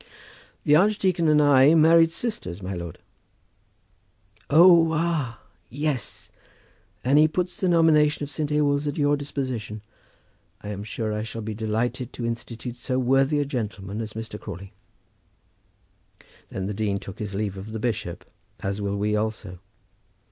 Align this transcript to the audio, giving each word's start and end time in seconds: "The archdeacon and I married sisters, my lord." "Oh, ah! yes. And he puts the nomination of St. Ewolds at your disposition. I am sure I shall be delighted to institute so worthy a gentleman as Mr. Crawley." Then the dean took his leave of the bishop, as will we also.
"The 0.63 0.75
archdeacon 0.75 1.27
and 1.27 1.39
I 1.39 1.75
married 1.75 2.09
sisters, 2.11 2.63
my 2.63 2.73
lord." 2.73 2.97
"Oh, 4.49 4.89
ah! 4.93 5.39
yes. 5.69 6.31
And 7.03 7.19
he 7.19 7.27
puts 7.27 7.59
the 7.59 7.69
nomination 7.69 8.23
of 8.23 8.31
St. 8.31 8.49
Ewolds 8.49 8.87
at 8.87 8.97
your 8.97 9.15
disposition. 9.15 9.83
I 10.61 10.69
am 10.69 10.83
sure 10.83 11.13
I 11.13 11.21
shall 11.21 11.43
be 11.43 11.53
delighted 11.53 12.13
to 12.13 12.25
institute 12.25 12.77
so 12.77 12.97
worthy 12.97 13.37
a 13.41 13.45
gentleman 13.45 14.01
as 14.01 14.13
Mr. 14.13 14.39
Crawley." 14.39 14.73
Then 16.49 16.65
the 16.65 16.73
dean 16.73 16.97
took 16.97 17.19
his 17.19 17.35
leave 17.35 17.55
of 17.55 17.71
the 17.71 17.77
bishop, 17.79 18.25
as 18.59 18.81
will 18.81 18.97
we 18.97 19.15
also. 19.15 19.59